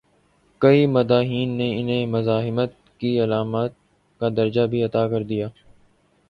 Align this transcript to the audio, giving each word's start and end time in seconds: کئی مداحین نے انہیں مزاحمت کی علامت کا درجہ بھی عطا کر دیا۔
کئی 0.61 0.85
مداحین 0.85 1.49
نے 1.49 1.67
انہیں 1.81 2.05
مزاحمت 2.05 2.71
کی 2.99 3.19
علامت 3.23 3.73
کا 4.21 4.29
درجہ 4.37 4.65
بھی 4.67 4.83
عطا 4.83 5.07
کر 5.07 5.23
دیا۔ 5.23 5.47